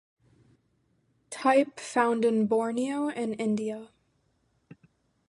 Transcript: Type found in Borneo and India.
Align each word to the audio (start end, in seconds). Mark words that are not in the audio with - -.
Type 1.29 1.79
found 1.79 2.25
in 2.25 2.47
Borneo 2.47 3.09
and 3.09 3.39
India. 3.39 3.89